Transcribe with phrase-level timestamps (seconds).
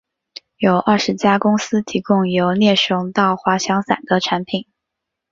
[0.57, 4.65] 有二十家公司提供由猎熊到滑翔伞的产品。